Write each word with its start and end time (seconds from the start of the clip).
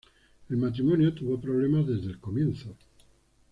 El 0.49 0.57
matrimonio 0.57 1.13
tuvo 1.13 1.39
problemas 1.39 1.85
desde 1.85 2.07
el 2.07 2.19
comienzo. 2.19 2.75